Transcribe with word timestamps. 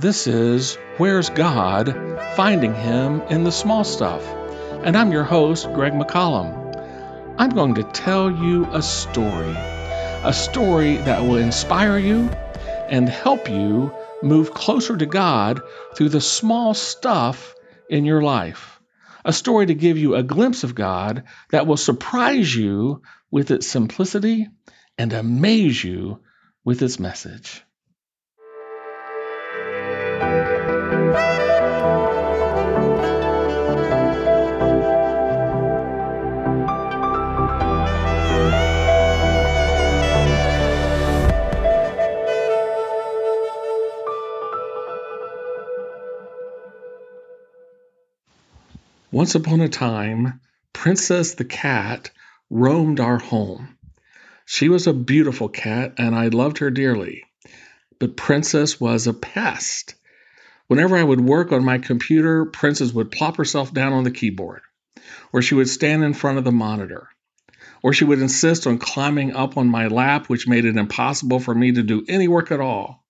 This 0.00 0.26
is 0.26 0.78
Where's 0.96 1.28
God? 1.28 1.94
Finding 2.34 2.74
Him 2.74 3.20
in 3.28 3.44
the 3.44 3.52
Small 3.52 3.84
Stuff. 3.84 4.26
And 4.82 4.96
I'm 4.96 5.12
your 5.12 5.24
host, 5.24 5.70
Greg 5.74 5.92
McCollum. 5.92 7.34
I'm 7.36 7.50
going 7.50 7.74
to 7.74 7.82
tell 7.82 8.30
you 8.30 8.64
a 8.72 8.80
story, 8.80 9.54
a 9.54 10.32
story 10.32 10.96
that 10.96 11.20
will 11.20 11.36
inspire 11.36 11.98
you 11.98 12.30
and 12.88 13.10
help 13.10 13.50
you 13.50 13.92
move 14.22 14.54
closer 14.54 14.96
to 14.96 15.04
God 15.04 15.60
through 15.94 16.08
the 16.08 16.22
small 16.22 16.72
stuff 16.72 17.54
in 17.90 18.06
your 18.06 18.22
life. 18.22 18.80
A 19.26 19.34
story 19.34 19.66
to 19.66 19.74
give 19.74 19.98
you 19.98 20.14
a 20.14 20.22
glimpse 20.22 20.64
of 20.64 20.74
God 20.74 21.24
that 21.50 21.66
will 21.66 21.76
surprise 21.76 22.56
you 22.56 23.02
with 23.30 23.50
its 23.50 23.66
simplicity 23.66 24.48
and 24.96 25.12
amaze 25.12 25.84
you 25.84 26.22
with 26.64 26.80
its 26.80 26.98
message. 26.98 27.62
Once 49.12 49.34
upon 49.34 49.60
a 49.60 49.68
time, 49.68 50.40
Princess 50.72 51.34
the 51.34 51.44
cat 51.44 52.10
roamed 52.48 53.00
our 53.00 53.18
home. 53.18 53.76
She 54.46 54.68
was 54.68 54.86
a 54.86 54.92
beautiful 54.92 55.48
cat, 55.48 55.94
and 55.98 56.14
I 56.14 56.28
loved 56.28 56.58
her 56.58 56.70
dearly. 56.70 57.24
But 57.98 58.16
Princess 58.16 58.80
was 58.80 59.08
a 59.08 59.12
pest. 59.12 59.96
Whenever 60.68 60.96
I 60.96 61.02
would 61.02 61.20
work 61.20 61.50
on 61.50 61.64
my 61.64 61.78
computer, 61.78 62.44
Princess 62.44 62.92
would 62.92 63.10
plop 63.10 63.36
herself 63.36 63.74
down 63.74 63.92
on 63.92 64.04
the 64.04 64.12
keyboard, 64.12 64.62
or 65.32 65.42
she 65.42 65.56
would 65.56 65.68
stand 65.68 66.04
in 66.04 66.14
front 66.14 66.38
of 66.38 66.44
the 66.44 66.52
monitor, 66.52 67.08
or 67.82 67.92
she 67.92 68.04
would 68.04 68.20
insist 68.20 68.68
on 68.68 68.78
climbing 68.78 69.34
up 69.34 69.56
on 69.56 69.66
my 69.66 69.88
lap, 69.88 70.28
which 70.28 70.46
made 70.46 70.64
it 70.64 70.76
impossible 70.76 71.40
for 71.40 71.54
me 71.54 71.72
to 71.72 71.82
do 71.82 72.04
any 72.08 72.28
work 72.28 72.52
at 72.52 72.60
all. 72.60 73.04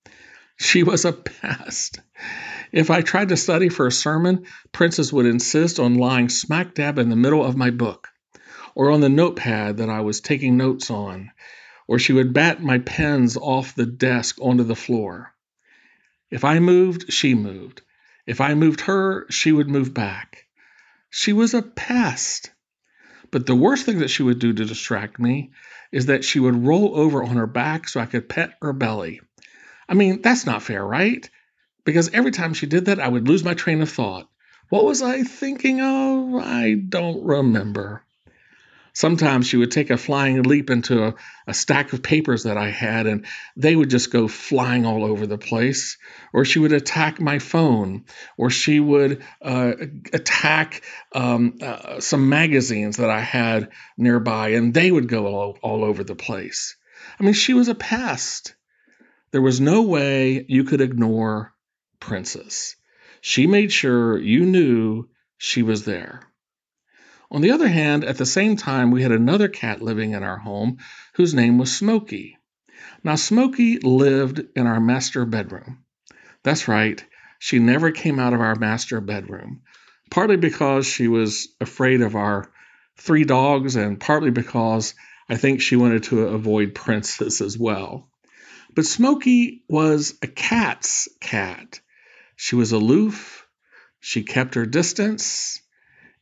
She 0.63 0.83
was 0.83 1.07
a 1.07 1.15
pest. 1.15 2.01
If 2.71 2.91
I 2.91 3.01
tried 3.01 3.31
to 3.31 3.37
study 3.39 3.71
for 3.71 3.87
a 3.87 3.93
sermon, 3.93 4.45
Princess 4.73 5.11
would 5.11 5.25
insist 5.25 5.81
on 5.81 5.95
lying 5.95 6.29
smack 6.29 6.75
dab 6.75 6.99
in 6.99 7.09
the 7.09 7.17
middle 7.17 7.43
of 7.43 7.57
my 7.57 7.71
book, 7.71 8.09
or 8.75 8.91
on 8.91 9.01
the 9.01 9.09
notepad 9.09 9.79
that 9.79 9.89
I 9.89 10.03
was 10.03 10.21
taking 10.21 10.59
notes 10.59 10.91
on, 10.91 11.31
or 11.89 11.99
she 11.99 12.13
would 12.13 12.35
bat 12.35 12.63
my 12.63 12.79
pens 12.79 13.39
off 13.39 13.75
the 13.75 13.87
desk 13.87 14.37
onto 14.39 14.63
the 14.63 14.77
floor. 14.77 15.35
If 16.31 16.45
I 16.45 16.59
moved, 16.59 17.11
she 17.11 17.35
moved. 17.35 17.81
If 18.27 18.43
I 18.43 18.53
moved 18.53 18.83
her, 18.83 19.27
she 19.31 19.53
would 19.53 19.71
move 19.71 19.95
back. 19.95 20.45
She 21.09 21.33
was 21.33 21.55
a 21.55 21.63
pest. 21.63 22.51
But 23.31 23.47
the 23.47 23.57
worst 23.57 23.87
thing 23.87 24.01
that 24.01 24.11
she 24.11 24.23
would 24.23 24.39
do 24.39 24.53
to 24.53 24.65
distract 24.67 25.19
me 25.19 25.53
is 25.91 26.07
that 26.07 26.23
she 26.23 26.39
would 26.39 26.67
roll 26.67 26.95
over 26.95 27.25
on 27.25 27.37
her 27.37 27.47
back 27.47 27.89
so 27.89 27.99
I 27.99 28.07
could 28.07 28.29
pet 28.29 28.59
her 28.61 28.75
belly. 28.75 29.21
I 29.91 29.95
mean, 29.95 30.23
that's 30.23 30.47
not 30.47 30.63
fair, 30.63 30.83
right? 30.83 31.29
because 31.85 32.11
every 32.13 32.31
time 32.31 32.55
she 32.55 32.67
did 32.67 32.87
that, 32.87 33.01
I 33.01 33.09
would 33.09 33.29
lose 33.29 33.45
my 33.45 33.55
train 33.55 33.83
of 33.83 33.91
thought. 33.91 34.29
What 34.69 34.85
was 34.85 35.03
I 35.03 35.23
thinking 35.23 35.81
of? 35.81 36.35
I 36.37 36.75
don't 36.75 37.25
remember. 37.25 38.05
Sometimes 38.93 39.47
she 39.47 39.57
would 39.57 39.71
take 39.71 39.91
a 39.91 39.97
flying 39.97 40.43
leap 40.43 40.69
into 40.69 41.05
a, 41.05 41.15
a, 41.47 41.55
stack 41.55 41.93
of 41.93 42.03
papers 42.03 42.43
that 42.43 42.57
I 42.57 42.71
had, 42.71 43.07
and 43.07 43.25
they 43.57 43.75
would 43.75 43.89
just 43.89 44.13
go 44.13 44.27
flying 44.27 44.85
all 44.85 45.05
over 45.05 45.27
the 45.27 45.39
place. 45.39 45.97
Or 46.33 46.45
she 46.45 46.59
would 46.59 46.73
attack 46.73 47.21
my 47.21 47.39
phone, 47.39 48.05
or 48.37 48.51
she 48.51 48.79
would 48.81 49.25
uh, 49.43 49.73
attack 50.13 50.83
um, 51.13 51.59
uh, 51.63 52.01
some 52.01 52.29
magazines 52.29 52.97
that 52.97 53.11
I 53.11 53.21
had 53.21 53.71
nearby, 53.97 54.51
and 54.51 54.75
they 54.75 54.91
would 54.91 55.09
go 55.09 55.27
all, 55.27 55.59
all 55.63 55.85
over 55.85 56.03
the 56.03 56.17
place. 56.17 56.77
I 57.19 57.25
mean, 57.25 57.35
she 57.35 57.55
was 57.55 57.69
a 57.69 57.75
pest. 57.77 58.55
There 59.33 59.43
was 59.43 59.61
no 59.61 59.83
way 59.83 60.45
you 60.49 60.65
could 60.65 60.81
ignore 60.81 61.55
princess. 62.01 62.75
She 63.21 63.47
made 63.47 63.71
sure 63.71 64.19
you 64.19 64.45
knew 64.45 65.09
she 65.39 65.63
was 65.63 65.85
there. 65.85 66.23
On 67.31 67.41
the 67.41 67.53
other 67.53 67.69
hand, 67.69 68.03
at 68.03 68.19
the 68.19 68.27
same 68.27 68.57
time, 68.57 68.91
we 68.91 69.03
had 69.03 69.13
another 69.13 69.47
cat 69.47 69.81
living 69.81 70.13
in 70.13 70.25
our 70.25 70.39
home 70.39 70.79
whose 71.15 71.33
name 71.33 71.59
was 71.59 71.77
Smokey. 71.77 72.39
Now, 73.05 73.15
Smokey 73.15 73.79
lived 73.79 74.43
in 74.57 74.67
our 74.67 74.81
master 74.81 75.25
bedroom. 75.25 75.85
That's 76.43 76.67
right, 76.67 77.05
she 77.39 77.61
never 77.61 77.93
came 77.93 78.19
out 78.19 78.33
of 78.33 78.41
our 78.41 78.57
master 78.57 79.01
bedroom, 79.01 79.63
partly 80.11 80.39
because 80.39 80.87
she 80.87 81.07
was 81.07 81.55
afraid 81.61 82.01
of 82.01 82.17
our 82.17 82.51
three 82.97 83.25
dogs, 83.25 83.77
and 83.77 84.01
partly 84.01 84.31
because 84.31 84.95
I 85.29 85.37
think 85.37 85.61
she 85.61 85.77
wanted 85.77 86.03
to 86.05 86.27
avoid 86.27 86.75
Princess 86.75 87.41
as 87.41 87.57
well. 87.57 88.10
But 88.75 88.87
Smokey 88.87 89.63
was 89.69 90.15
a 90.23 90.27
cat's 90.27 91.09
cat. 91.21 91.81
She 92.37 92.57
was 92.57 92.73
aloof. 92.73 93.47
She 93.99 94.23
kept 94.23 94.55
her 94.55 94.67
distance. 94.67 95.61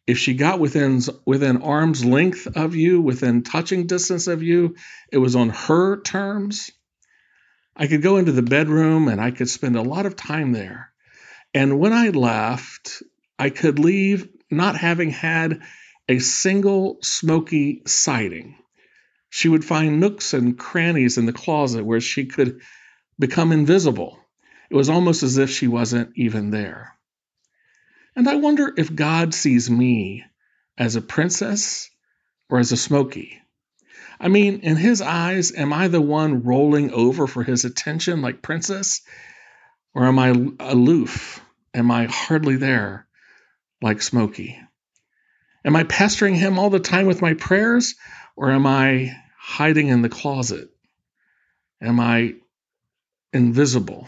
If 0.06 0.18
she 0.18 0.34
got 0.34 0.58
within 0.58 1.02
within 1.26 1.62
arm's 1.62 2.04
length 2.04 2.46
of 2.56 2.74
you, 2.74 3.00
within 3.00 3.42
touching 3.42 3.86
distance 3.86 4.26
of 4.26 4.42
you, 4.42 4.76
it 5.12 5.18
was 5.18 5.36
on 5.36 5.50
her 5.50 6.00
terms. 6.00 6.70
I 7.76 7.86
could 7.86 8.02
go 8.02 8.16
into 8.16 8.32
the 8.32 8.42
bedroom 8.42 9.08
and 9.08 9.20
I 9.20 9.30
could 9.30 9.48
spend 9.48 9.76
a 9.76 9.82
lot 9.82 10.06
of 10.06 10.16
time 10.16 10.52
there. 10.52 10.90
And 11.54 11.78
when 11.78 11.92
I 11.92 12.08
left, 12.08 13.02
I 13.38 13.50
could 13.50 13.78
leave 13.78 14.28
not 14.50 14.76
having 14.76 15.10
had 15.10 15.60
a 16.08 16.18
single 16.18 16.98
Smokey 17.02 17.82
sighting. 17.86 18.56
She 19.30 19.48
would 19.48 19.64
find 19.64 20.00
nooks 20.00 20.34
and 20.34 20.58
crannies 20.58 21.18
in 21.18 21.26
the 21.26 21.32
closet 21.32 21.84
where 21.84 22.00
she 22.00 22.26
could 22.26 22.60
become 23.18 23.52
invisible. 23.52 24.18
It 24.70 24.76
was 24.76 24.88
almost 24.88 25.22
as 25.22 25.38
if 25.38 25.50
she 25.50 25.66
wasn't 25.66 26.12
even 26.16 26.50
there. 26.50 26.94
And 28.16 28.28
I 28.28 28.36
wonder 28.36 28.72
if 28.76 28.94
God 28.94 29.34
sees 29.34 29.70
me 29.70 30.24
as 30.76 30.96
a 30.96 31.00
princess 31.00 31.90
or 32.48 32.58
as 32.58 32.72
a 32.72 32.76
Smokey. 32.76 33.40
I 34.20 34.28
mean, 34.28 34.60
in 34.60 34.76
his 34.76 35.00
eyes, 35.00 35.54
am 35.54 35.72
I 35.72 35.88
the 35.88 36.00
one 36.00 36.42
rolling 36.42 36.92
over 36.92 37.26
for 37.26 37.44
his 37.44 37.64
attention 37.64 38.20
like 38.20 38.42
princess? 38.42 39.02
Or 39.94 40.04
am 40.06 40.18
I 40.18 40.34
aloof? 40.58 41.40
Am 41.74 41.90
I 41.90 42.06
hardly 42.06 42.56
there 42.56 43.06
like 43.80 44.02
Smokey? 44.02 44.58
Am 45.64 45.76
I 45.76 45.84
pestering 45.84 46.34
him 46.34 46.58
all 46.58 46.70
the 46.70 46.80
time 46.80 47.06
with 47.06 47.22
my 47.22 47.34
prayers? 47.34 47.94
Or 48.38 48.52
am 48.52 48.68
I 48.68 49.16
hiding 49.36 49.88
in 49.88 50.02
the 50.02 50.08
closet? 50.08 50.70
Am 51.82 51.98
I 51.98 52.34
invisible? 53.32 54.06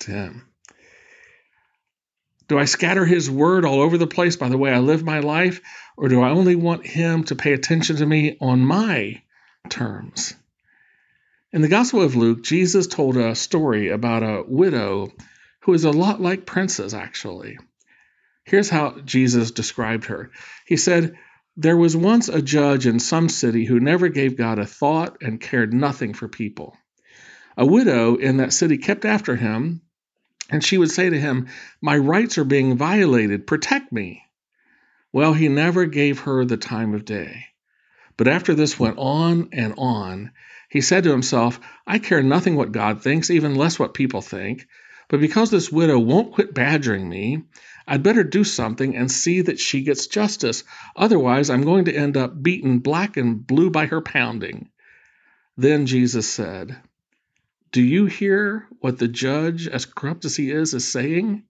to 0.00 0.10
him. 0.10 0.48
Do 2.48 2.58
I 2.58 2.64
scatter 2.64 3.04
his 3.04 3.30
word 3.30 3.64
all 3.64 3.80
over 3.80 3.96
the 3.96 4.08
place 4.08 4.34
by 4.34 4.48
the 4.48 4.58
way 4.58 4.72
I 4.72 4.80
live 4.80 5.04
my 5.04 5.20
life, 5.20 5.60
or 5.96 6.08
do 6.08 6.20
I 6.20 6.30
only 6.30 6.56
want 6.56 6.84
him 6.84 7.22
to 7.24 7.36
pay 7.36 7.52
attention 7.52 7.96
to 7.98 8.06
me 8.06 8.36
on 8.40 8.64
my 8.64 9.22
terms? 9.68 10.34
In 11.52 11.62
the 11.62 11.68
Gospel 11.68 12.02
of 12.02 12.16
Luke, 12.16 12.42
Jesus 12.42 12.88
told 12.88 13.16
a 13.16 13.36
story 13.36 13.90
about 13.90 14.24
a 14.24 14.42
widow 14.44 15.12
who 15.60 15.72
is 15.72 15.84
a 15.84 15.92
lot 15.92 16.20
like 16.20 16.46
Princess, 16.46 16.94
actually. 16.94 17.58
Here's 18.42 18.68
how 18.68 18.98
Jesus 19.04 19.52
described 19.52 20.06
her 20.06 20.32
He 20.66 20.76
said, 20.76 21.16
There 21.56 21.76
was 21.76 21.96
once 21.96 22.28
a 22.28 22.40
judge 22.40 22.86
in 22.86 22.98
some 22.98 23.28
city 23.28 23.66
who 23.66 23.78
never 23.78 24.08
gave 24.08 24.38
God 24.38 24.58
a 24.58 24.64
thought 24.64 25.18
and 25.20 25.40
cared 25.40 25.74
nothing 25.74 26.14
for 26.14 26.26
people. 26.26 26.76
A 27.58 27.66
widow 27.66 28.16
in 28.16 28.38
that 28.38 28.54
city 28.54 28.78
kept 28.78 29.04
after 29.04 29.36
him, 29.36 29.82
and 30.48 30.64
she 30.64 30.78
would 30.78 30.90
say 30.90 31.10
to 31.10 31.20
him, 31.20 31.48
My 31.82 31.96
rights 31.96 32.38
are 32.38 32.44
being 32.44 32.76
violated. 32.78 33.46
Protect 33.46 33.92
me. 33.92 34.22
Well, 35.12 35.34
he 35.34 35.48
never 35.48 35.84
gave 35.84 36.20
her 36.20 36.44
the 36.46 36.56
time 36.56 36.94
of 36.94 37.04
day. 37.04 37.44
But 38.16 38.28
after 38.28 38.54
this 38.54 38.78
went 38.78 38.96
on 38.96 39.50
and 39.52 39.74
on, 39.76 40.30
he 40.70 40.80
said 40.80 41.04
to 41.04 41.10
himself, 41.10 41.60
I 41.86 41.98
care 41.98 42.22
nothing 42.22 42.56
what 42.56 42.72
God 42.72 43.02
thinks, 43.02 43.30
even 43.30 43.56
less 43.56 43.78
what 43.78 43.92
people 43.92 44.22
think. 44.22 44.66
But 45.08 45.20
because 45.20 45.50
this 45.50 45.70
widow 45.70 45.98
won't 45.98 46.32
quit 46.32 46.54
badgering 46.54 47.06
me, 47.06 47.42
I'd 47.86 48.02
better 48.02 48.24
do 48.24 48.44
something 48.44 48.96
and 48.96 49.10
see 49.10 49.42
that 49.42 49.58
she 49.60 49.82
gets 49.82 50.06
justice. 50.06 50.64
Otherwise, 50.96 51.50
I'm 51.50 51.62
going 51.62 51.86
to 51.86 51.94
end 51.94 52.16
up 52.16 52.42
beaten 52.42 52.78
black 52.78 53.16
and 53.16 53.46
blue 53.46 53.70
by 53.70 53.86
her 53.86 54.00
pounding. 54.00 54.68
Then 55.56 55.86
Jesus 55.86 56.28
said, 56.28 56.76
do 57.72 57.80
you 57.80 58.04
hear 58.04 58.68
what 58.80 58.98
the 58.98 59.08
judge, 59.08 59.66
as 59.66 59.86
corrupt 59.86 60.26
as 60.26 60.36
he 60.36 60.50
is, 60.50 60.74
is 60.74 60.92
saying? 60.92 61.44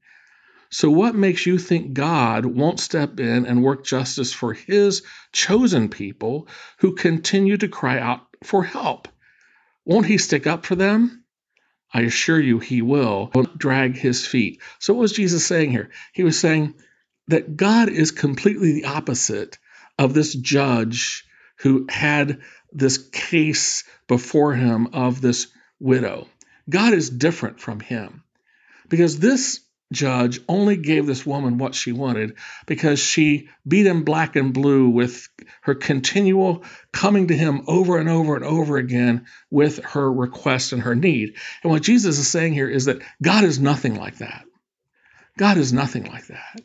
So, 0.71 0.89
what 0.89 1.17
makes 1.17 1.47
you 1.47 1.59
think 1.59 1.95
God 1.95 2.47
won't 2.47 2.79
step 2.79 3.19
in 3.19 3.45
and 3.45 3.65
work 3.65 3.85
justice 3.85 4.33
for 4.33 4.55
his 4.55 5.03
chosen 5.33 5.89
people 5.89 6.47
who 6.79 6.95
continue 6.95 7.57
to 7.57 7.67
cry 7.67 7.99
out 7.99 8.21
for 8.45 8.63
help? 8.63 9.09
Won't 9.85 10.07
he 10.07 10.17
stick 10.17 10.47
up 10.47 10.65
for 10.65 10.77
them? 10.77 11.22
I 11.93 12.03
assure 12.03 12.41
you, 12.41 12.59
he 12.59 12.83
will 12.83 13.31
drag 13.57 13.97
his 13.97 14.27
feet. 14.27 14.61
So, 14.79 14.95
what 14.95 15.03
was 15.03 15.13
Jesus 15.13 15.45
saying 15.45 15.71
here? 15.71 15.91
He 16.13 16.25
was 16.25 16.39
saying 16.39 16.75
that 17.29 17.57
God 17.57 17.89
is 17.89 18.11
completely 18.11 18.73
the 18.73 18.87
opposite 18.87 19.59
of 19.99 20.15
this 20.15 20.35
judge 20.35 21.25
who 21.59 21.87
had 21.89 22.41
this 22.73 22.99
case 22.99 23.85
before 24.09 24.55
him 24.55 24.89
of 24.95 25.21
this 25.21 25.49
widow. 25.79 26.29
God 26.69 26.95
is 26.95 27.11
different 27.11 27.61
from 27.61 27.81
him 27.81 28.23
because 28.89 29.19
this 29.19 29.61
judge 29.93 30.41
only 30.49 30.77
gave 30.77 31.07
this 31.07 31.25
woman 31.25 31.59
what 31.59 31.75
she 31.75 31.93
wanted 31.93 32.37
because 32.67 32.99
she 32.99 33.49
beat 33.67 33.87
him 33.87 34.05
black 34.05 34.37
and 34.37 34.53
blue 34.53 34.89
with 34.89 35.29
her 35.63 35.75
continual 35.75 36.65
coming 36.93 37.29
to 37.29 37.37
him 37.37 37.63
over 37.67 37.99
and 37.99 38.09
over 38.09 38.35
and 38.37 38.45
over 38.45 38.77
again 38.77 39.27
with 39.51 39.85
her 39.85 40.11
request 40.13 40.73
and 40.73 40.83
her 40.83 40.95
need. 40.95 41.37
And 41.63 41.71
what 41.71 41.83
Jesus 41.83 42.19
is 42.19 42.29
saying 42.29 42.55
here 42.55 42.69
is 42.69 42.87
that 42.87 43.03
God 43.23 43.45
is 43.45 43.61
nothing 43.61 43.95
like 43.95 44.19
that. 44.19 44.45
God 45.39 45.57
is 45.57 45.73
nothing 45.73 46.05
like 46.05 46.27
that. 46.27 46.61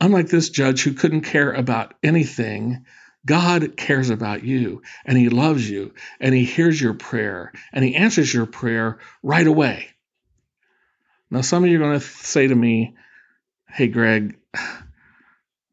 Unlike 0.00 0.28
this 0.28 0.50
judge 0.50 0.82
who 0.82 0.92
couldn't 0.92 1.22
care 1.22 1.52
about 1.52 1.94
anything, 2.02 2.84
God 3.26 3.76
cares 3.76 4.10
about 4.10 4.44
you 4.44 4.82
and 5.04 5.18
he 5.18 5.28
loves 5.28 5.68
you 5.68 5.92
and 6.20 6.34
he 6.34 6.44
hears 6.44 6.80
your 6.80 6.94
prayer 6.94 7.52
and 7.72 7.84
he 7.84 7.94
answers 7.94 8.32
your 8.32 8.46
prayer 8.46 8.98
right 9.22 9.46
away. 9.46 9.88
Now, 11.30 11.42
some 11.42 11.64
of 11.64 11.70
you 11.70 11.76
are 11.76 11.80
going 11.80 11.98
to 11.98 12.04
say 12.04 12.46
to 12.46 12.54
me, 12.54 12.96
Hey, 13.68 13.88
Greg, 13.88 14.38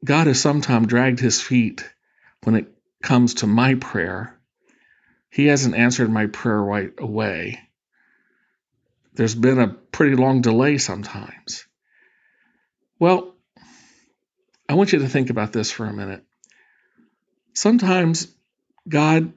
God 0.03 0.27
has 0.27 0.41
sometimes 0.41 0.87
dragged 0.87 1.19
his 1.19 1.41
feet 1.41 1.89
when 2.43 2.55
it 2.55 2.67
comes 3.01 3.35
to 3.35 3.47
my 3.47 3.75
prayer. 3.75 4.37
He 5.29 5.47
hasn't 5.47 5.75
answered 5.75 6.09
my 6.09 6.27
prayer 6.27 6.61
right 6.61 6.91
away. 6.97 7.59
There's 9.13 9.35
been 9.35 9.59
a 9.59 9.69
pretty 9.69 10.15
long 10.15 10.41
delay 10.41 10.77
sometimes. 10.77 11.65
Well, 12.99 13.35
I 14.67 14.73
want 14.73 14.91
you 14.93 14.99
to 14.99 15.07
think 15.07 15.29
about 15.29 15.53
this 15.53 15.71
for 15.71 15.85
a 15.85 15.93
minute. 15.93 16.23
Sometimes 17.53 18.27
God 18.87 19.33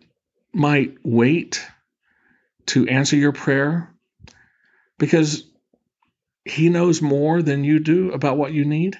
might 0.52 0.96
wait 1.04 1.64
to 2.66 2.88
answer 2.88 3.16
your 3.16 3.32
prayer 3.32 3.94
because 4.98 5.44
he 6.50 6.68
knows 6.68 7.02
more 7.02 7.42
than 7.42 7.64
you 7.64 7.78
do 7.78 8.12
about 8.12 8.36
what 8.36 8.52
you 8.52 8.64
need? 8.64 8.98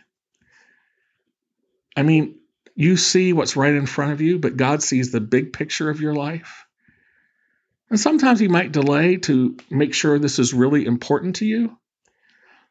I 1.96 2.02
mean, 2.02 2.36
you 2.74 2.96
see 2.96 3.32
what's 3.32 3.56
right 3.56 3.74
in 3.74 3.86
front 3.86 4.12
of 4.12 4.20
you, 4.20 4.38
but 4.38 4.56
God 4.56 4.82
sees 4.82 5.10
the 5.10 5.20
big 5.20 5.52
picture 5.52 5.90
of 5.90 6.00
your 6.00 6.14
life. 6.14 6.64
And 7.90 7.98
sometimes 7.98 8.38
He 8.38 8.48
might 8.48 8.72
delay 8.72 9.16
to 9.16 9.56
make 9.70 9.94
sure 9.94 10.18
this 10.18 10.38
is 10.38 10.54
really 10.54 10.86
important 10.86 11.36
to 11.36 11.46
you. 11.46 11.76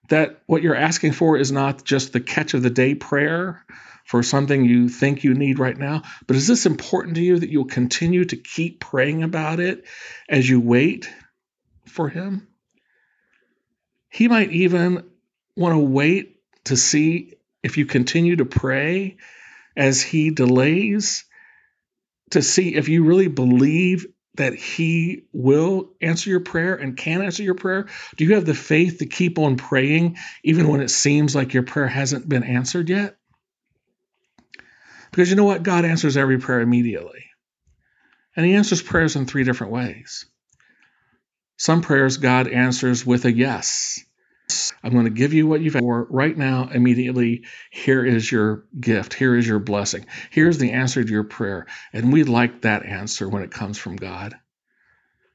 That 0.10 0.42
what 0.46 0.62
you're 0.62 0.76
asking 0.76 1.12
for 1.12 1.38
is 1.38 1.52
not 1.52 1.84
just 1.84 2.14
the 2.14 2.22
catch 2.22 2.54
of 2.54 2.64
the 2.64 2.70
day 2.70 2.96
prayer 2.96 3.66
for 4.06 4.24
something 4.24 4.64
you 4.64 4.88
think 4.88 5.26
you 5.26 5.34
need 5.34 5.60
right 5.60 5.78
now, 5.78 6.04
but 6.26 6.38
is 6.38 6.48
this 6.48 6.66
important 6.66 7.16
to 7.16 7.22
you 7.22 7.40
that 7.40 7.50
you'll 7.50 7.66
continue 7.66 8.24
to 8.24 8.38
keep 8.38 8.80
praying 8.80 9.24
about 9.24 9.60
it 9.60 9.84
as 10.30 10.50
you 10.50 10.62
wait 10.62 11.10
for 11.86 12.08
Him? 12.08 12.48
He 14.10 14.28
might 14.28 14.52
even 14.52 15.10
want 15.56 15.74
to 15.74 15.80
wait 15.80 16.40
to 16.66 16.78
see 16.78 17.34
if 17.64 17.78
you 17.78 17.86
continue 17.86 18.38
to 18.38 18.46
pray 18.46 19.18
as 19.76 20.02
he 20.02 20.32
delays, 20.32 21.26
to 22.32 22.42
see 22.42 22.76
if 22.76 22.90
you 22.90 23.04
really 23.04 23.28
believe 23.28 24.08
that 24.38 24.54
he 24.54 25.24
will 25.34 25.92
answer 26.00 26.30
your 26.30 26.40
prayer 26.40 26.76
and 26.76 26.96
can 26.96 27.22
answer 27.22 27.44
your 27.44 27.56
prayer? 27.56 27.88
Do 28.16 28.24
you 28.24 28.36
have 28.36 28.46
the 28.46 28.54
faith 28.54 29.00
to 29.00 29.06
keep 29.06 29.40
on 29.40 29.58
praying 29.58 30.18
even 30.44 30.68
when 30.68 30.82
it 30.82 30.90
seems 30.90 31.36
like 31.36 31.54
your 31.54 31.64
prayer 31.64 31.88
hasn't 31.88 32.30
been 32.30 32.44
answered 32.44 32.90
yet? 32.90 33.18
Because 35.12 35.30
you 35.30 35.36
know 35.36 35.44
what? 35.44 35.64
God 35.64 35.86
answers 35.86 36.18
every 36.18 36.38
prayer 36.38 36.62
immediately. 36.62 37.26
And 38.36 38.46
he 38.46 38.54
answers 38.54 38.82
prayers 38.82 39.16
in 39.16 39.26
three 39.26 39.44
different 39.44 39.74
ways. 39.74 40.26
Some 41.58 41.82
prayers 41.82 42.18
God 42.18 42.48
answers 42.48 43.06
with 43.06 43.26
a 43.26 43.32
yes. 43.32 44.04
I'm 44.84 44.94
going 44.94 45.06
to 45.06 45.12
give 45.12 45.34
you 45.34 45.48
what 45.48 45.60
you've 45.60 45.76
asked 45.76 45.84
for 45.84 46.08
right 46.10 46.38
now, 46.38 46.70
immediately. 46.72 47.44
Here 47.72 48.06
is 48.06 48.32
your 48.32 48.64
gift. 48.80 49.14
Here 49.14 49.36
is 49.36 49.48
your 49.48 49.60
blessing. 49.60 50.06
Here's 50.30 50.58
the 50.58 50.72
answer 50.72 51.04
to 51.04 51.12
your 51.12 51.24
prayer. 51.24 51.68
And 51.92 52.14
we 52.14 52.24
like 52.24 52.62
that 52.62 52.86
answer 52.86 53.28
when 53.28 53.44
it 53.44 53.52
comes 53.52 53.78
from 53.78 53.98
God. 53.98 54.36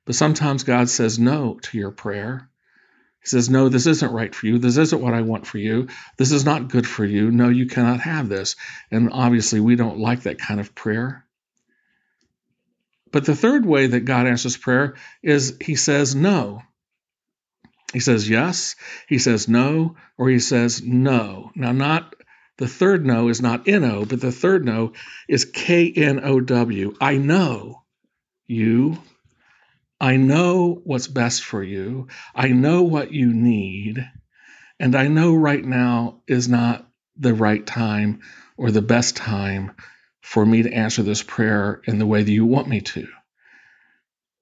But 0.05 0.15
sometimes 0.15 0.65
God 0.65 0.89
says 0.89 1.19
no 1.19 1.59
to 1.63 1.79
your 1.79 1.91
prayer. 1.91 2.49
He 3.21 3.29
says, 3.29 3.51
No, 3.51 3.69
this 3.69 3.87
isn't 3.87 4.13
right 4.13 4.35
for 4.35 4.47
you. 4.47 4.59
This 4.59 4.77
isn't 4.77 5.03
what 5.03 5.15
I 5.15 5.23
want 5.23 5.47
for 5.47 5.59
you. 5.59 5.89
This 6.17 6.33
is 6.33 6.45
not 6.45 6.69
good 6.69 6.87
for 6.87 7.05
you. 7.05 7.31
No, 7.31 7.49
you 7.49 7.67
cannot 7.67 8.01
have 8.01 8.29
this. 8.29 8.57
And 8.91 9.11
obviously, 9.13 9.61
we 9.61 9.77
don't 9.77 9.99
like 9.99 10.23
that 10.23 10.39
kind 10.39 10.61
of 10.61 10.75
prayer. 10.75 11.25
But 13.13 13.25
the 13.27 13.37
third 13.37 13.65
way 13.65 13.87
that 13.87 14.01
God 14.01 14.27
answers 14.27 14.57
prayer 14.57 14.95
is 15.23 15.57
He 15.61 15.77
says 15.77 16.15
no. 16.15 16.63
He 17.93 18.01
says 18.01 18.29
yes, 18.29 18.75
he 19.07 19.19
says 19.19 19.49
no, 19.49 19.97
or 20.17 20.31
he 20.31 20.39
says 20.39 20.83
no. 20.83 21.51
Now, 21.55 21.73
not 21.73 22.15
the 22.57 22.69
third 22.69 23.05
no 23.05 23.29
is 23.29 23.43
not 23.43 23.69
N-O, 23.69 24.07
but 24.07 24.21
the 24.21 24.33
third 24.33 24.65
no 24.65 24.93
is 25.29 25.45
K-N-O-W. 25.45 26.95
I 27.01 27.17
know 27.17 27.83
you. 28.47 28.99
I 30.01 30.17
know 30.17 30.81
what's 30.85 31.07
best 31.07 31.45
for 31.45 31.63
you. 31.63 32.09
I 32.35 32.49
know 32.49 32.83
what 32.83 33.13
you 33.13 33.33
need. 33.33 34.09
And 34.81 34.97
I 34.97 35.09
know 35.09 35.35
right 35.35 35.65
now 35.65 36.23
is 36.27 36.49
not 36.49 36.89
the 37.17 37.35
right 37.35 37.65
time 37.65 38.21
or 38.57 38.71
the 38.71 38.83
best 38.83 39.17
time 39.17 39.73
for 40.23 40.47
me 40.47 40.63
to 40.63 40.73
answer 40.73 41.03
this 41.03 41.23
prayer 41.23 41.83
in 41.85 41.99
the 41.99 42.07
way 42.07 42.23
that 42.23 42.33
you 42.33 42.47
want 42.47 42.69
me 42.69 42.81
to. 42.81 43.07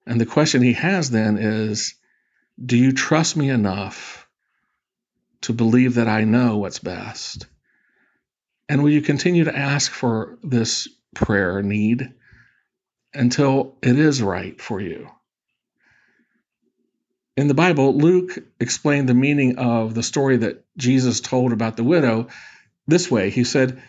And 0.05 0.21
the 0.21 0.25
question 0.25 0.61
he 0.61 0.73
has 0.73 1.09
then 1.09 1.37
is 1.37 1.95
do 2.63 2.77
you 2.77 2.93
trust 2.93 3.35
me 3.35 3.49
enough 3.49 4.27
to 5.41 5.53
believe 5.53 5.95
that 5.95 6.07
I 6.07 6.23
know 6.23 6.57
what's 6.57 6.79
best? 6.79 7.47
And 8.69 8.83
will 8.83 8.91
you 8.91 9.01
continue 9.01 9.45
to 9.45 9.57
ask 9.57 9.91
for 9.91 10.37
this 10.43 10.87
prayer 11.15 11.61
need 11.61 12.13
until 13.13 13.75
it 13.81 13.97
is 13.97 14.21
right 14.21 14.61
for 14.61 14.79
you? 14.79 15.09
In 17.35 17.47
the 17.47 17.53
Bible, 17.53 17.97
Luke 17.97 18.37
explained 18.59 19.09
the 19.09 19.13
meaning 19.15 19.57
of 19.57 19.95
the 19.95 20.03
story 20.03 20.37
that 20.37 20.63
Jesus 20.77 21.21
told 21.21 21.53
about 21.53 21.75
the 21.75 21.83
widow 21.83 22.27
this 22.87 23.09
way. 23.09 23.29
He 23.29 23.45
said, 23.45 23.81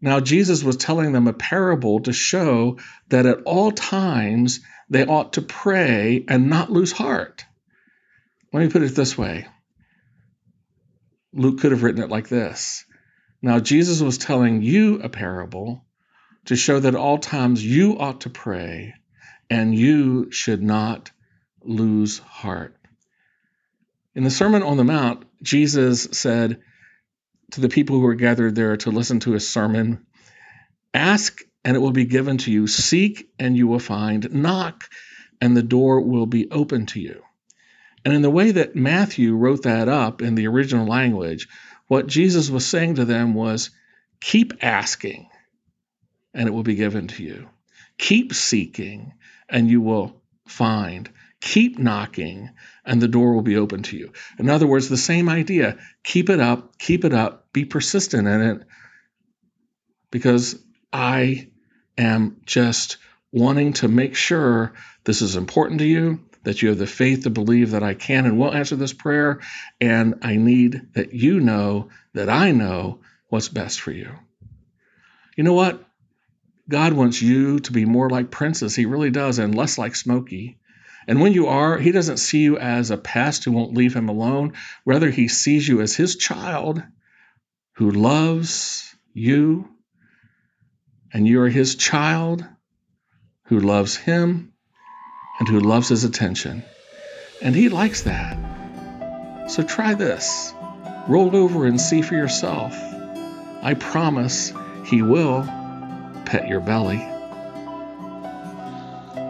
Now 0.00 0.20
Jesus 0.20 0.62
was 0.62 0.76
telling 0.76 1.12
them 1.12 1.26
a 1.26 1.32
parable 1.32 2.00
to 2.00 2.12
show 2.12 2.78
that 3.08 3.26
at 3.26 3.42
all 3.44 3.72
times 3.72 4.60
they 4.88 5.04
ought 5.04 5.34
to 5.34 5.42
pray 5.42 6.24
and 6.28 6.48
not 6.48 6.70
lose 6.70 6.92
heart. 6.92 7.44
Let 8.52 8.60
me 8.60 8.70
put 8.70 8.82
it 8.82 8.94
this 8.94 9.18
way 9.18 9.46
Luke 11.32 11.60
could 11.60 11.72
have 11.72 11.82
written 11.82 12.02
it 12.02 12.10
like 12.10 12.28
this 12.28 12.84
Now, 13.42 13.60
Jesus 13.60 14.00
was 14.00 14.18
telling 14.18 14.62
you 14.62 15.00
a 15.00 15.08
parable 15.08 15.84
to 16.46 16.56
show 16.56 16.80
that 16.80 16.94
at 16.94 17.00
all 17.00 17.18
times 17.18 17.64
you 17.64 17.98
ought 17.98 18.22
to 18.22 18.30
pray 18.30 18.94
and 19.50 19.74
you 19.74 20.30
should 20.30 20.62
not 20.62 21.10
lose 21.62 22.18
heart. 22.18 22.74
In 24.14 24.24
the 24.24 24.30
Sermon 24.30 24.62
on 24.62 24.76
the 24.76 24.84
Mount, 24.84 25.24
Jesus 25.42 26.08
said 26.12 26.60
to 27.52 27.60
the 27.60 27.68
people 27.68 27.96
who 27.96 28.02
were 28.02 28.14
gathered 28.14 28.54
there 28.54 28.76
to 28.78 28.90
listen 28.90 29.20
to 29.20 29.32
his 29.32 29.48
sermon 29.48 30.06
Ask 30.94 31.42
and 31.64 31.76
it 31.76 31.80
will 31.80 31.92
be 31.92 32.06
given 32.06 32.38
to 32.38 32.50
you, 32.50 32.66
seek 32.66 33.28
and 33.38 33.56
you 33.56 33.66
will 33.66 33.78
find, 33.78 34.32
knock 34.32 34.88
and 35.40 35.56
the 35.56 35.62
door 35.62 36.00
will 36.00 36.26
be 36.26 36.50
open 36.50 36.86
to 36.86 37.00
you. 37.00 37.22
And 38.04 38.14
in 38.14 38.22
the 38.22 38.30
way 38.30 38.52
that 38.52 38.74
Matthew 38.74 39.34
wrote 39.34 39.64
that 39.64 39.88
up 39.88 40.22
in 40.22 40.34
the 40.34 40.46
original 40.46 40.86
language, 40.86 41.48
what 41.88 42.06
Jesus 42.06 42.48
was 42.50 42.66
saying 42.66 42.96
to 42.96 43.04
them 43.04 43.34
was 43.34 43.70
keep 44.20 44.54
asking, 44.62 45.28
and 46.32 46.48
it 46.48 46.52
will 46.52 46.62
be 46.62 46.74
given 46.74 47.08
to 47.08 47.22
you. 47.22 47.48
Keep 47.98 48.34
seeking, 48.34 49.14
and 49.48 49.68
you 49.68 49.80
will 49.80 50.20
find. 50.46 51.10
Keep 51.40 51.78
knocking, 51.78 52.50
and 52.84 53.00
the 53.00 53.08
door 53.08 53.34
will 53.34 53.42
be 53.42 53.56
open 53.56 53.82
to 53.84 53.96
you. 53.96 54.12
In 54.38 54.50
other 54.50 54.66
words, 54.66 54.88
the 54.88 54.96
same 54.96 55.28
idea 55.28 55.78
keep 56.02 56.30
it 56.30 56.40
up, 56.40 56.78
keep 56.78 57.04
it 57.04 57.12
up, 57.12 57.52
be 57.52 57.64
persistent 57.64 58.26
in 58.26 58.40
it, 58.40 58.62
because 60.10 60.60
I 60.92 61.50
am 61.96 62.40
just 62.44 62.96
wanting 63.30 63.74
to 63.74 63.88
make 63.88 64.16
sure 64.16 64.72
this 65.04 65.22
is 65.22 65.36
important 65.36 65.80
to 65.80 65.86
you 65.86 66.20
that 66.44 66.62
you 66.62 66.70
have 66.70 66.78
the 66.78 66.86
faith 66.86 67.24
to 67.24 67.30
believe 67.30 67.72
that 67.72 67.82
I 67.82 67.94
can 67.94 68.24
and 68.24 68.38
will 68.38 68.54
answer 68.54 68.76
this 68.76 68.92
prayer. 68.92 69.40
And 69.80 70.16
I 70.22 70.36
need 70.36 70.94
that 70.94 71.12
you 71.12 71.40
know 71.40 71.90
that 72.14 72.30
I 72.30 72.52
know 72.52 73.00
what's 73.28 73.48
best 73.48 73.80
for 73.80 73.90
you. 73.90 74.10
You 75.36 75.44
know 75.44 75.54
what? 75.54 75.84
God 76.68 76.92
wants 76.92 77.20
you 77.20 77.60
to 77.60 77.72
be 77.72 77.84
more 77.84 78.08
like 78.08 78.30
Princess. 78.30 78.74
He 78.74 78.86
really 78.86 79.10
does, 79.10 79.38
and 79.38 79.54
less 79.54 79.78
like 79.78 79.94
Smokey. 79.94 80.58
And 81.08 81.22
when 81.22 81.32
you 81.32 81.46
are, 81.46 81.78
He 81.78 81.90
doesn't 81.90 82.18
see 82.18 82.40
you 82.40 82.58
as 82.58 82.90
a 82.90 82.98
pest 82.98 83.44
who 83.44 83.52
won't 83.52 83.72
leave 83.72 83.96
Him 83.96 84.10
alone. 84.10 84.52
Rather, 84.84 85.10
He 85.10 85.26
sees 85.26 85.66
you 85.66 85.80
as 85.80 85.96
His 85.96 86.16
child 86.16 86.82
who 87.76 87.90
loves 87.90 88.94
you, 89.14 89.68
and 91.12 91.26
you 91.26 91.40
are 91.40 91.48
His 91.48 91.76
child 91.76 92.44
who 93.44 93.58
loves 93.58 93.96
Him 93.96 94.52
and 95.38 95.48
who 95.48 95.60
loves 95.60 95.88
His 95.88 96.04
attention. 96.04 96.62
And 97.40 97.56
He 97.56 97.70
likes 97.70 98.02
that. 98.02 98.36
So 99.50 99.62
try 99.62 99.94
this. 99.94 100.52
Roll 101.08 101.34
over 101.34 101.64
and 101.64 101.80
see 101.80 102.02
for 102.02 102.16
yourself. 102.16 102.74
I 103.62 103.74
promise 103.74 104.52
He 104.84 105.00
will 105.00 105.42
pet 106.26 106.48
your 106.48 106.60
belly. 106.60 107.17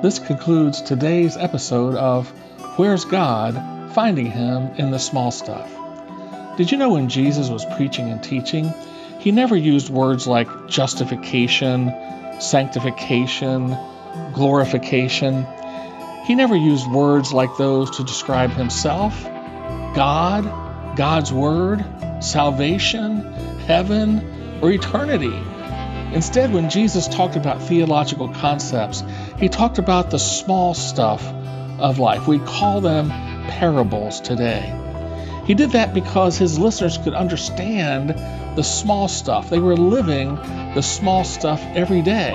This 0.02 0.20
concludes 0.20 0.80
today's 0.80 1.36
episode 1.36 1.96
of 1.96 2.28
Where's 2.76 3.04
God? 3.04 3.92
Finding 3.94 4.30
Him 4.30 4.70
in 4.76 4.92
the 4.92 4.98
Small 4.98 5.32
Stuff. 5.32 5.68
Did 6.56 6.70
you 6.70 6.78
know 6.78 6.90
when 6.90 7.08
Jesus 7.08 7.48
was 7.48 7.64
preaching 7.76 8.08
and 8.10 8.22
teaching, 8.22 8.72
he 9.18 9.32
never 9.32 9.56
used 9.56 9.90
words 9.90 10.28
like 10.28 10.68
justification, 10.68 11.92
sanctification, 12.40 13.76
glorification. 14.34 15.46
He 16.24 16.36
never 16.36 16.54
used 16.54 16.88
words 16.88 17.32
like 17.32 17.56
those 17.56 17.96
to 17.96 18.04
describe 18.04 18.50
himself, 18.50 19.20
God, 19.94 20.96
God's 20.96 21.32
Word, 21.32 21.84
salvation, 22.20 23.32
heaven, 23.66 24.60
or 24.62 24.70
eternity. 24.70 25.36
Instead, 26.12 26.52
when 26.52 26.70
Jesus 26.70 27.06
talked 27.06 27.36
about 27.36 27.62
theological 27.62 28.28
concepts, 28.28 29.04
he 29.38 29.48
talked 29.48 29.78
about 29.78 30.10
the 30.10 30.18
small 30.18 30.74
stuff 30.74 31.24
of 31.78 31.98
life. 31.98 32.26
We 32.26 32.38
call 32.38 32.80
them 32.80 33.10
parables 33.10 34.20
today. 34.20 34.74
He 35.44 35.54
did 35.54 35.72
that 35.72 35.94
because 35.94 36.36
his 36.36 36.58
listeners 36.58 36.98
could 36.98 37.14
understand 37.14 38.10
the 38.56 38.62
small 38.62 39.08
stuff. 39.08 39.50
They 39.50 39.58
were 39.58 39.76
living 39.76 40.36
the 40.74 40.82
small 40.82 41.24
stuff 41.24 41.62
every 41.74 42.02
day. 42.02 42.34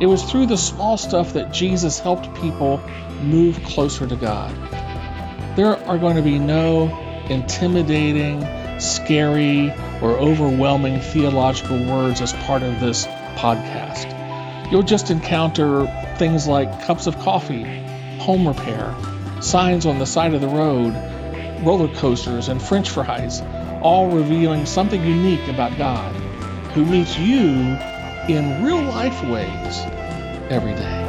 It 0.00 0.06
was 0.06 0.22
through 0.22 0.46
the 0.46 0.56
small 0.56 0.96
stuff 0.96 1.34
that 1.34 1.52
Jesus 1.52 2.00
helped 2.00 2.34
people 2.40 2.80
move 3.22 3.62
closer 3.64 4.06
to 4.06 4.16
God. 4.16 4.52
There 5.56 5.76
are 5.86 5.98
going 5.98 6.16
to 6.16 6.22
be 6.22 6.38
no 6.38 6.88
intimidating, 7.28 8.44
scary, 8.80 9.72
or 10.04 10.18
overwhelming 10.18 11.00
theological 11.00 11.82
words 11.86 12.20
as 12.20 12.34
part 12.34 12.62
of 12.62 12.78
this 12.78 13.06
podcast. 13.36 14.12
You'll 14.70 14.82
just 14.82 15.10
encounter 15.10 15.86
things 16.18 16.46
like 16.46 16.84
cups 16.84 17.06
of 17.06 17.18
coffee, 17.20 17.64
home 18.18 18.46
repair, 18.46 18.94
signs 19.40 19.86
on 19.86 19.98
the 19.98 20.04
side 20.04 20.34
of 20.34 20.42
the 20.42 20.48
road, 20.48 20.94
roller 21.64 21.88
coasters, 21.96 22.48
and 22.48 22.60
french 22.60 22.90
fries, 22.90 23.40
all 23.80 24.10
revealing 24.10 24.66
something 24.66 25.02
unique 25.02 25.48
about 25.48 25.76
God, 25.78 26.14
who 26.74 26.84
meets 26.84 27.18
you 27.18 27.78
in 28.28 28.62
real 28.62 28.82
life 28.82 29.24
ways 29.24 29.78
every 30.50 30.74
day. 30.74 31.04